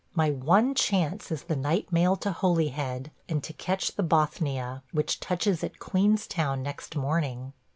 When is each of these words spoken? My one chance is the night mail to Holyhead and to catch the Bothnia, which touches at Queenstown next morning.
My 0.15 0.31
one 0.31 0.73
chance 0.73 1.31
is 1.31 1.43
the 1.43 1.55
night 1.55 1.91
mail 1.91 2.15
to 2.15 2.31
Holyhead 2.31 3.11
and 3.29 3.43
to 3.43 3.53
catch 3.53 3.89
the 3.91 4.01
Bothnia, 4.03 4.81
which 4.91 5.19
touches 5.19 5.63
at 5.63 5.77
Queenstown 5.77 6.63
next 6.63 6.95
morning. 6.95 7.53